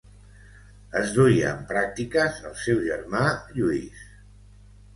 Es 1.01 1.11
duia 1.17 1.51
en 1.57 1.61
pràctiques 1.73 2.41
el 2.51 2.57
seu 2.63 2.81
germà 2.89 3.23
Lluís. 3.61 4.05